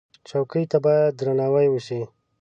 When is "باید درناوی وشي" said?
0.85-2.01